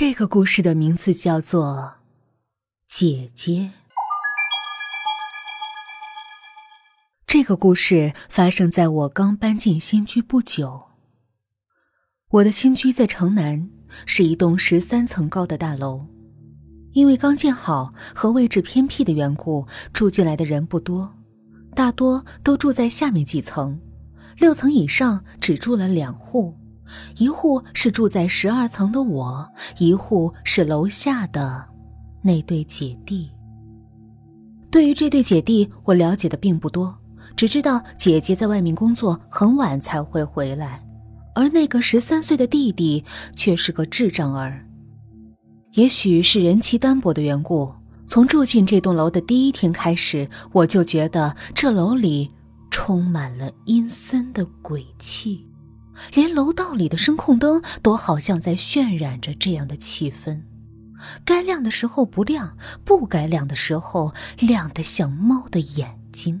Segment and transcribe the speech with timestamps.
[0.00, 1.96] 这个故事的名字叫做
[2.86, 3.52] 《姐姐》。
[7.26, 10.84] 这个故事发生在我刚搬进新居不久。
[12.30, 13.68] 我的新居在城南，
[14.06, 16.06] 是一栋十三层高的大楼。
[16.92, 21.14] 因为刚建好和位置偏僻的缘故，住进来的人不多，
[21.74, 23.78] 大多都住在下面几层，
[24.38, 26.56] 六层以上只住了两户。
[27.16, 29.48] 一户是住在十二层的我，
[29.78, 31.64] 一户是楼下的
[32.22, 33.30] 那对姐弟。
[34.70, 36.96] 对于这对姐弟，我了解的并不多，
[37.34, 40.80] 只知道姐姐在外面工作，很晚才会回来，
[41.34, 43.04] 而那个十三岁的弟弟
[43.34, 44.64] 却是个智障儿。
[45.72, 47.72] 也许是人气单薄的缘故，
[48.06, 52.30] 从住进这栋楼的第一天开始，我就觉得这楼里
[52.70, 55.44] 充满了阴森的鬼气。
[56.14, 60.42] 连楼道里的声控灯都好像在渲染着这样的气氛，
[61.24, 66.40] 该亮的时候不亮，不该亮的时候亮得像猫的眼睛。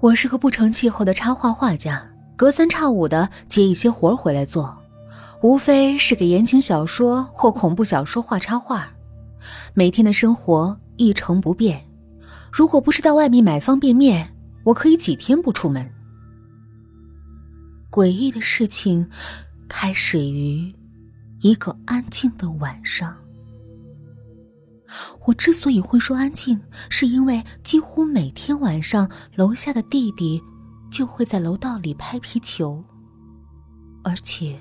[0.00, 4.76] 我是个不成气候的插画画家，隔三差五的接一些活回来做，
[5.40, 8.90] 无非是给言情小说或恐怖小说画插画。
[9.72, 11.86] 每天的生活一成不变，
[12.52, 15.90] 如果不是到外面买方便面，我可以几天不出门。
[17.94, 19.08] 诡异的事情
[19.68, 20.74] 开始于
[21.42, 23.16] 一个安静的晚上。
[25.26, 30.42] 我之所以会说安静，是因为几乎每天晚上，楼下的弟弟
[30.90, 32.84] 就会在楼道里拍皮球，
[34.02, 34.60] 而且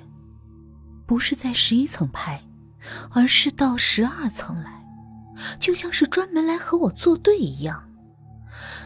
[1.08, 2.40] 不是在十一层拍，
[3.10, 4.86] 而是到十二层来，
[5.60, 7.90] 就像是专门来和我作对一样。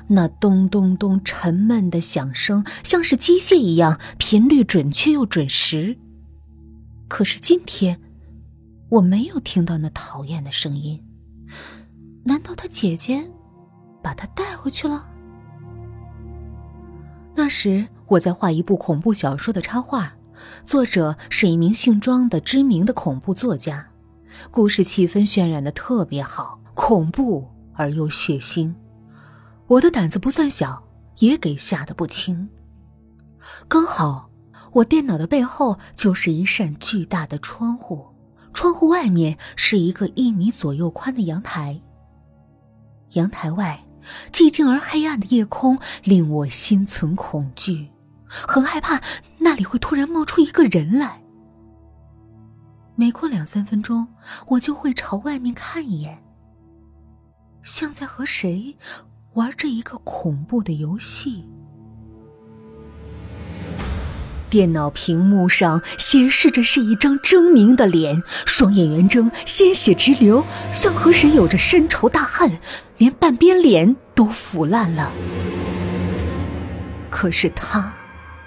[0.10, 5.98] 那咚咚咚沉闷的响声，像是机械一样，频率准确又准时。
[7.08, 8.00] 可是今天，
[8.90, 11.04] 我没有听到那讨厌的声音。
[12.24, 13.30] 难道他姐姐
[14.02, 15.08] 把他带回去了？
[17.36, 20.14] 那时我在画一部恐怖小说的插画，
[20.64, 23.88] 作者是一名姓庄的知名的恐怖作家，
[24.52, 28.74] 故事气氛渲染的特别好，恐怖而又血腥。
[29.68, 30.82] 我的胆子不算小，
[31.20, 32.48] 也给吓得不轻。
[33.68, 34.30] 刚好，
[34.72, 38.08] 我电脑的背后就是一扇巨大的窗户，
[38.54, 41.82] 窗户外面是一个一米左右宽的阳台。
[43.12, 43.84] 阳台外，
[44.32, 47.90] 寂静而黑暗的夜空令我心存恐惧，
[48.26, 49.02] 很害怕
[49.38, 51.22] 那里会突然冒出一个人来。
[52.96, 54.08] 每过两三分钟，
[54.48, 56.18] 我就会朝外面看一眼，
[57.64, 58.78] 像在和谁。
[59.38, 61.46] 玩着一个恐怖的游戏，
[64.50, 70.44] 电脑屏幕上显示着是一张狰狞的脸，双眼圆睁，鲜血直流，
[70.74, 72.58] 像和谁有着深仇大恨，
[72.98, 75.14] 连半边脸都腐烂了。
[77.12, 77.94] 可是他，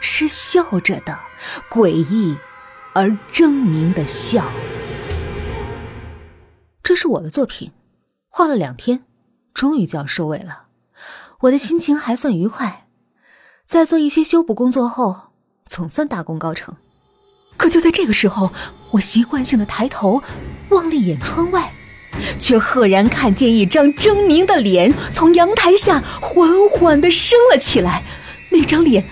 [0.01, 1.17] 是笑着的，
[1.71, 2.37] 诡异
[2.95, 4.45] 而狰狞的笑。
[6.83, 7.71] 这是我的作品，
[8.29, 9.05] 画了两天，
[9.55, 10.70] 终于就要收尾了。
[11.41, 12.87] 我的心情还算愉快，
[13.65, 15.31] 在做一些修补工作后，
[15.65, 16.77] 总算大功告成。
[17.57, 18.53] 可就在这个时候，
[18.91, 20.23] 我习惯性的抬头
[20.69, 21.73] 望了一眼窗外，
[22.39, 28.05] 却赫然看见一张狰狞的脸从阳台下缓缓的升了起来。
[28.51, 29.03] 那张脸，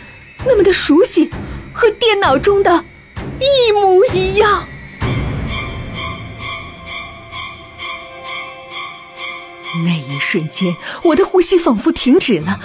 [0.44, 1.30] 那么的熟悉，
[1.72, 2.84] 和电脑中的
[3.40, 4.68] 一模一样。
[9.84, 12.60] 那一瞬间，我的呼吸仿佛停止了。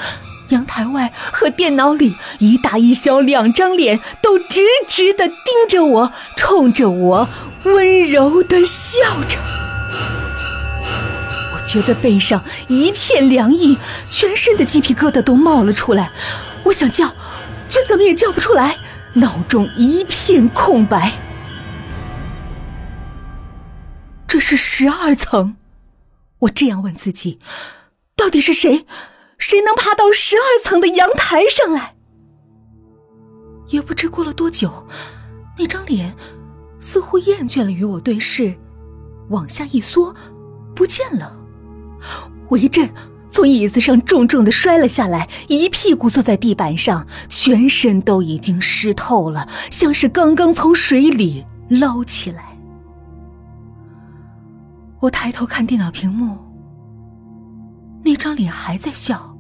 [0.50, 5.38] 阳台外和电脑里，一大一小两张脸都直直的盯
[5.70, 7.30] 着我，冲着我
[7.64, 9.38] 温柔的笑着。
[11.54, 13.78] 我觉得背上一片凉意，
[14.10, 16.12] 全身的鸡皮疙瘩都冒了出来。
[16.64, 17.14] 我想叫，
[17.70, 18.76] 却怎么也叫不出来，
[19.14, 21.14] 脑中一片空白。
[24.28, 25.56] 这是十二层。
[26.44, 27.40] 我这样问自己：
[28.16, 28.86] 到底是谁？
[29.38, 31.96] 谁能爬到十二层的阳台上来？
[33.70, 34.88] 也不知过了多久，
[35.58, 36.16] 那张脸
[36.80, 38.54] 似乎厌倦了与我对视，
[39.30, 40.16] 往下一缩，
[40.76, 41.38] 不见了。
[42.50, 42.90] 我一震，
[43.30, 52.53] 从椅子上重重的摔了下来，一屁股坐在地板上，全身都已经湿透了，像是刚刚从水里捞起来。
[55.04, 56.38] 我抬头看电脑屏幕，
[58.06, 59.38] 那张脸还在笑。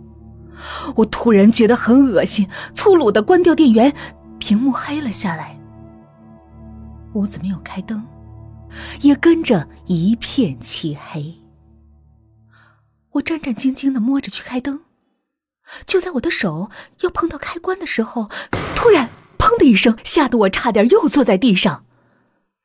[0.94, 3.95] 我突然觉得很恶心，粗鲁的关掉电源，
[4.39, 5.57] 屏幕黑了下来。
[7.13, 8.04] 屋子没有开灯，
[9.00, 11.33] 也跟着一片漆黑。
[13.12, 14.81] 我战战兢兢的摸着去开灯，
[15.86, 16.69] 就在我的手
[17.04, 18.30] 要碰到开关的时候，
[18.75, 21.86] 突然“砰”的一声，吓得我差点又坐在地上。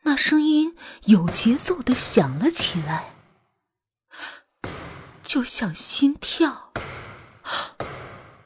[0.08, 0.74] 那声音
[1.04, 3.12] 有节奏的响了起来，
[5.22, 6.72] 就像心跳。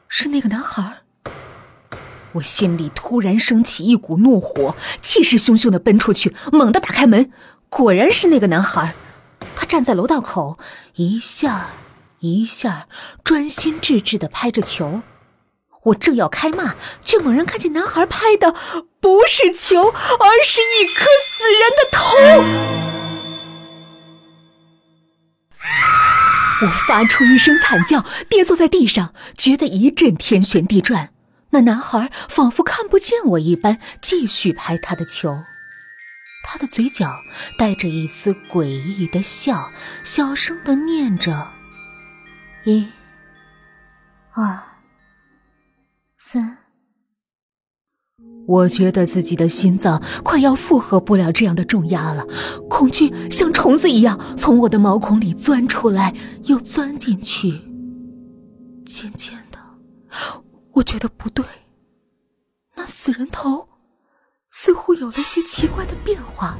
[0.09, 1.03] 是那个男孩。
[2.33, 7.31] 我心里突然升起一股怒火，气势汹汹的奔出去，猛地打开门，
[7.69, 8.93] 果然是那个男孩。
[9.55, 10.59] 他站在楼道口，
[10.95, 11.69] 一下
[12.19, 12.89] 一下
[13.23, 15.01] 专心致志的拍着球。
[15.83, 16.75] 我正要开骂，
[17.05, 18.53] 却猛然看见男孩拍的
[19.03, 21.99] 不是球，而是一颗死人的头。
[26.61, 31.09] 我发出一声惨叫，跌坐在地上，觉得一阵天旋地转。
[31.49, 35.43] 那男孩仿佛看不见我一般，继续拍他的球。
[36.45, 37.19] 他的嘴角
[37.57, 39.69] 带着一丝诡异的笑，
[40.05, 41.51] 小声的念着
[42.63, 42.89] ：“一、
[44.31, 44.61] 二、
[46.17, 46.59] 三。”
[48.45, 52.25] 我觉得自己的心脏快要负荷不了这样的重压了，
[52.69, 56.13] 恐惧像虫子一样从我的毛孔里钻出来，
[56.43, 57.61] 又钻进去。
[58.85, 59.59] 渐渐的。
[60.73, 61.45] 我觉得不对，
[62.75, 63.69] 那死人头
[64.51, 66.57] 似乎有了些奇怪的变化。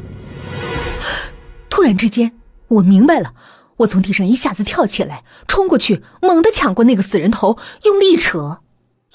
[1.69, 2.31] 突然之间，
[2.67, 3.33] 我明白了，
[3.77, 8.61] 我从地上一下子跳起来，冲过去，猛地抢过那个死人头，用力扯，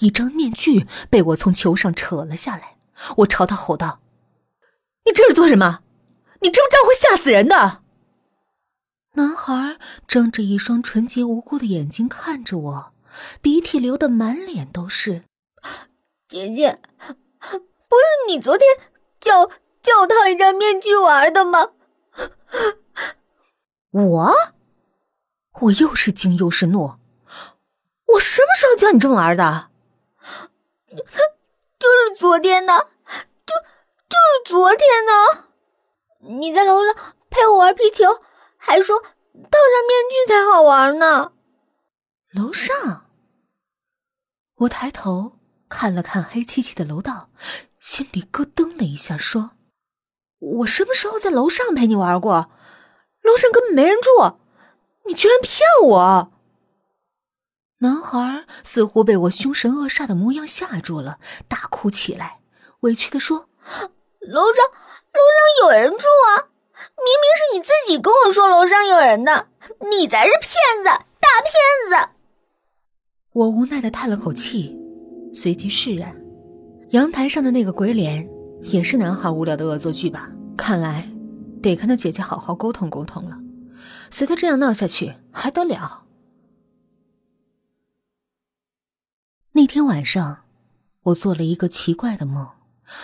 [0.00, 2.76] 一张面具被我从球上扯了下来。
[3.18, 4.00] 我朝他吼道
[5.06, 5.80] ：“你这是做什么？
[6.40, 7.82] 你知不知道会吓死人的？”
[9.14, 12.92] 男孩睁着一双纯洁无辜的眼睛看着我。
[13.40, 15.24] 鼻涕流的满脸都是，
[16.28, 16.78] 姐姐，
[17.40, 18.68] 不是你昨天
[19.18, 19.46] 叫
[19.82, 21.70] 叫套一张面具玩的吗？
[23.90, 24.34] 我，
[25.62, 26.98] 我又是惊又是怒，
[28.06, 29.70] 我什么时候教你这么玩的？
[31.78, 32.78] 就是昨天呢，
[33.46, 33.54] 就
[34.08, 35.44] 就是昨天呢。
[36.20, 38.04] 你在楼上陪我玩皮球，
[38.56, 39.12] 还说套上
[39.86, 41.32] 面具才好玩呢。
[42.32, 43.06] 楼上。
[44.56, 45.38] 我抬头
[45.68, 47.30] 看了看黑漆漆的楼道，
[47.78, 49.52] 心里咯噔了一下，说
[50.40, 52.50] ：“我什么时候在楼上陪你玩过？
[53.22, 54.36] 楼上根本没人住，
[55.04, 56.32] 你居然骗我！”
[57.80, 62.40] 男孩似乎被我凶神恶煞的模样吓住了，大哭起来，
[62.80, 63.48] 委屈的说
[64.18, 64.64] ：“楼上，
[65.12, 66.50] 楼上有人住啊！
[66.98, 69.46] 明明是你自己跟我说楼上有人的，
[69.90, 70.50] 你才是骗
[70.82, 72.08] 子，大骗子！”
[73.32, 74.76] 我无奈的叹了口气，
[75.32, 76.20] 随即释然。
[76.90, 78.28] 阳台上的那个鬼脸，
[78.62, 80.28] 也是男孩无聊的恶作剧吧？
[80.56, 81.08] 看来
[81.62, 83.38] 得跟他姐姐好好沟通沟通了。
[84.10, 86.06] 随他这样闹下去，还得了？
[89.58, 90.44] 那天晚上，
[91.02, 92.48] 我做了一个奇怪的梦，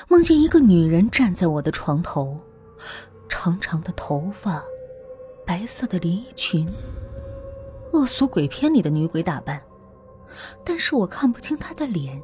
[0.06, 2.38] 梦见一个女人站在我的床头，
[3.28, 4.62] 长长的头发，
[5.44, 6.64] 白色的连衣裙，
[7.92, 9.60] 恶俗鬼片里的女鬼打扮。
[10.64, 12.22] 但是我看不清她的脸，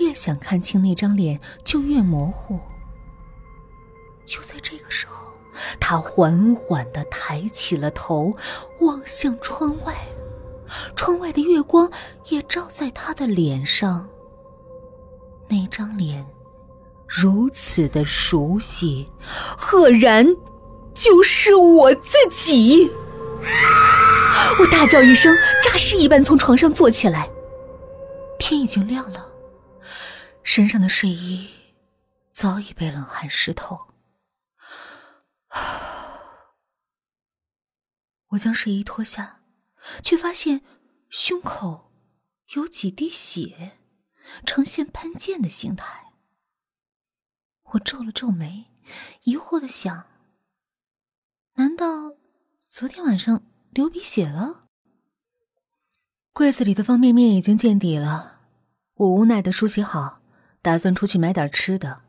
[0.00, 2.58] 越想看清那张脸就越模糊。
[4.26, 5.32] 就在这个时候，
[5.78, 8.36] 他缓缓的抬起了头，
[8.80, 9.94] 望向窗外，
[10.96, 11.90] 窗外的月光
[12.26, 14.08] 也照在他的脸上。
[15.48, 16.24] 那张脸
[17.06, 19.10] 如此的熟悉，
[19.56, 20.26] 赫然
[20.94, 22.90] 就是我自己。
[24.58, 27.30] 我大叫一声，诈尸一般从床上坐起来。
[28.38, 29.30] 天已经亮了，
[30.42, 31.48] 身上的睡衣
[32.32, 33.78] 早已被冷汗湿透。
[38.30, 39.38] 我将睡衣脱下，
[40.02, 40.62] 却发现
[41.08, 41.92] 胸口
[42.54, 43.78] 有几滴血，
[44.46, 46.12] 呈现喷溅的形态。
[47.72, 48.66] 我皱了皱眉，
[49.24, 50.04] 疑惑的想：
[51.54, 52.14] 难道
[52.58, 53.42] 昨天晚上？
[53.70, 54.66] 流鼻血了。
[56.32, 58.40] 柜子里的方便面已经见底了，
[58.94, 60.20] 我无奈的梳洗好，
[60.62, 62.02] 打算出去买点吃的。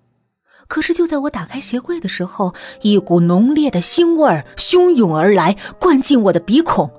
[0.68, 6.92] 可是就在我打开鞋柜的时候，一股浓烈的腥味儿汹涌而来，灌进我的鼻孔。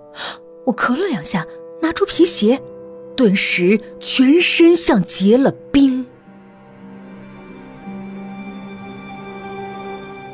[0.66, 1.46] 我咳了两下，
[1.80, 2.60] 拿出皮鞋，
[3.16, 6.04] 顿时全身像结了冰。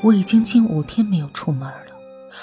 [0.02, 1.92] 我已经近五天没有出门了。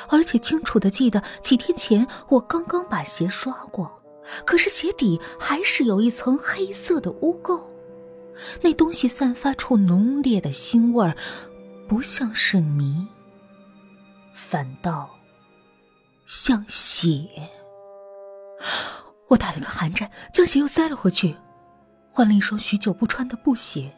[0.07, 4.01] 而且清楚的记得几天前我刚刚把鞋刷过，
[4.45, 7.59] 可是鞋底还是有一层黑色的污垢，
[8.61, 11.17] 那东西散发出浓烈的腥味儿，
[11.87, 13.07] 不像是泥，
[14.31, 15.09] 反倒
[16.27, 17.27] 像血。
[19.27, 21.35] 我打了个寒战，将鞋又塞了回去，
[22.09, 23.95] 换了一双许久不穿的布鞋。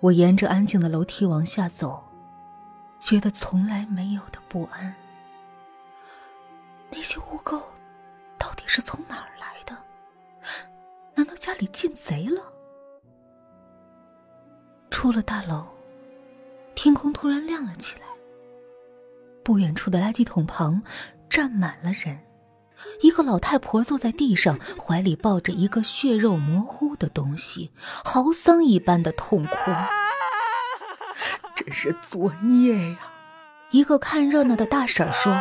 [0.00, 2.04] 我沿着安静的楼梯往下走，
[2.98, 4.94] 觉得从来没有的不安。
[6.90, 7.62] 那些污垢
[8.38, 9.76] 到底是从哪儿来的？
[11.14, 12.42] 难道家里进贼了？
[14.90, 15.66] 出了大楼，
[16.74, 18.06] 天空突然亮了起来。
[19.42, 20.82] 不远处的垃圾桶旁
[21.30, 22.18] 站满了人，
[23.00, 27.70] 一个老太婆坐在地上，怀里抱着一个血肉模糊的东西，
[28.04, 29.70] 嚎丧一般的痛哭。
[31.54, 32.98] 真是作孽呀！
[33.70, 35.36] 一个看热闹的大婶说：“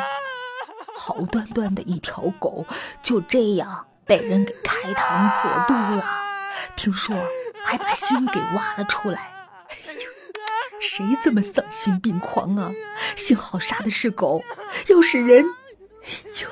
[0.96, 2.66] 好端端的一条狗，
[3.04, 6.06] 就这样被人给开膛破肚了，
[6.76, 7.16] 听说
[7.64, 9.32] 还把心给挖了出来。”
[10.82, 12.72] 谁这么丧心病狂啊？
[13.16, 14.44] 幸好杀的是狗，
[14.88, 15.46] 要是人，
[16.04, 16.10] 哎
[16.42, 16.50] 呦！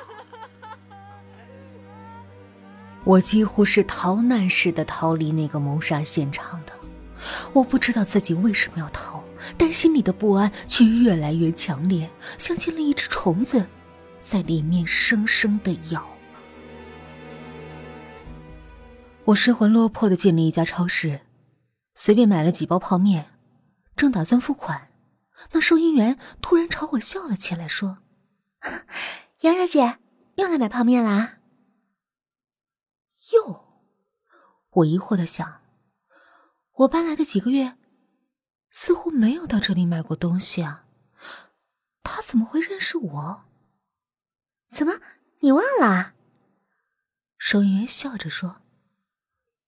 [3.04, 6.72] 我几乎是逃难似的逃离那个谋杀现场的。
[7.52, 9.22] 我不知道自己为什么要逃，
[9.56, 13.66] 但心里的不安却越来越强烈，像进了一只虫子，
[14.20, 16.06] 在里面生生的咬。
[19.26, 21.20] 我失魂落魄的进了一家超市，
[21.94, 23.30] 随便买了几包泡面。
[23.96, 24.88] 正打算付款，
[25.52, 27.98] 那收银员突然朝我笑了起来，说
[29.42, 29.98] ：“杨小姐
[30.34, 31.33] 又来买泡面啦？”
[33.32, 33.64] 哟，
[34.70, 35.60] 我疑惑的想，
[36.72, 37.76] 我搬来的几个月，
[38.70, 40.86] 似乎没有到这里买过东西啊，
[42.02, 43.44] 他怎么会认识我？
[44.68, 45.00] 怎么，
[45.40, 46.14] 你忘了？
[47.38, 48.56] 收银员笑着说：“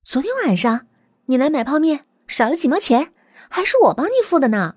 [0.04, 0.86] 昨天晚上
[1.26, 3.12] 你来买泡面，少了几毛钱。”
[3.48, 4.74] 还是我帮你付的呢。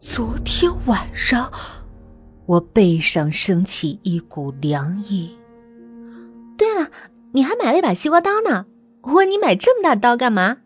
[0.00, 1.52] 昨天晚上，
[2.46, 5.38] 我背上升起一股凉意。
[7.32, 8.66] 你还买了一把西瓜刀呢。
[9.02, 10.58] 我问你买这么大刀干嘛？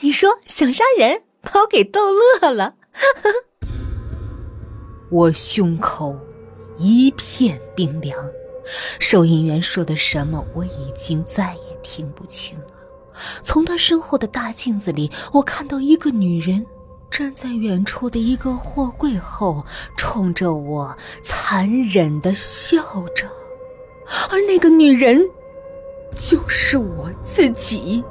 [0.00, 2.74] 你说想杀人，把我给逗乐了。
[5.10, 6.16] 我胸口
[6.76, 8.16] 一片冰凉，
[9.00, 12.66] 收银员说的什么我已经再也听不清了。
[13.42, 16.64] 从他身后的大镜子里，我看到一个女人
[17.10, 19.64] 站在远处的一个货柜后，
[19.96, 22.80] 冲着我残忍的笑
[23.16, 23.26] 着，
[24.30, 25.20] 而那个女人
[26.14, 28.04] 就是我自己。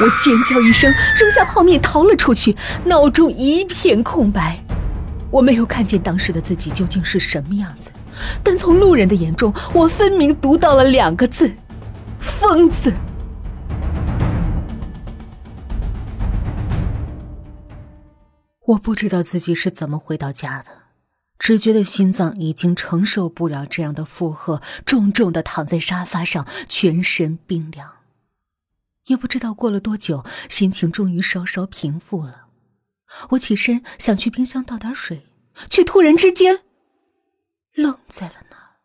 [0.00, 4.58] 我尖叫一声，扔下泡面逃了出去，脑中一片空白。
[5.30, 7.90] 我没有看见当时的自己究竟是什么样子。
[8.42, 11.52] 但从路人的眼中，我分明读到了两个字：
[12.18, 12.92] 疯子。
[18.66, 20.70] 我不知道自己是怎么回到家的，
[21.42, 27.96] 只觉得心脏已经承受不了这样的负荷，重重的躺在沙发上，全身冰凉。
[29.06, 32.46] 也不知道过了多久，心情终于稍稍平复了。
[33.30, 35.26] 我起身想去冰箱倒点水，
[35.68, 36.62] 却突然之间。
[37.74, 38.78] 愣在了那儿，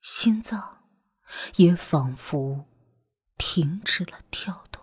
[0.00, 0.78] 心脏
[1.56, 2.66] 也仿佛
[3.36, 4.80] 停止了跳动。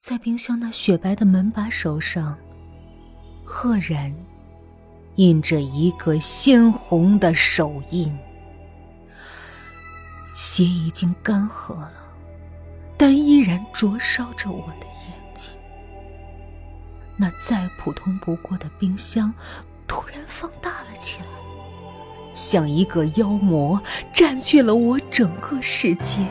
[0.00, 2.36] 在冰箱那雪白的门把手上，
[3.46, 4.12] 赫然
[5.14, 8.18] 印着一个鲜红的手印。
[10.34, 11.92] 血已经干涸了，
[12.98, 15.54] 但依然灼烧着我的眼睛。
[17.16, 19.32] 那再普通不过的冰箱。
[19.88, 21.28] 突然放大了起来，
[22.34, 23.80] 像一个妖魔
[24.12, 26.26] 占据了我整个世界。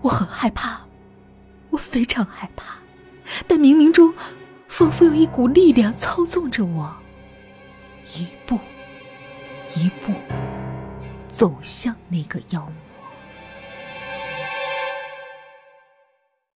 [0.00, 0.80] 我很害怕，
[1.68, 2.78] 我非常害怕，
[3.46, 4.14] 但冥冥中
[4.76, 6.92] 仿佛有一股力量操纵着我，
[8.16, 8.58] 一步
[9.76, 10.12] 一步
[11.28, 12.83] 走向那个妖魔。